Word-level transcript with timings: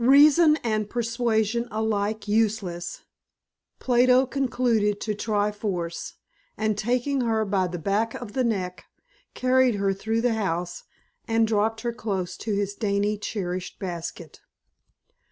Reason 0.00 0.56
and 0.64 0.90
persuasion 0.90 1.68
alike 1.70 2.26
useless, 2.26 3.04
Plato 3.78 4.26
concluded 4.26 5.00
to 5.02 5.14
try 5.14 5.52
force 5.52 6.14
and, 6.56 6.76
taking 6.76 7.20
her 7.20 7.44
by 7.44 7.68
the 7.68 7.78
back 7.78 8.14
of 8.16 8.32
the 8.32 8.42
neck, 8.42 8.86
carried 9.34 9.76
her 9.76 9.94
through 9.94 10.22
the 10.22 10.34
house 10.34 10.82
and 11.28 11.46
dropped 11.46 11.82
her 11.82 11.92
close 11.92 12.36
to 12.38 12.56
his 12.56 12.74
dainty 12.74 13.16
cherished 13.16 13.78
basket. 13.78 14.40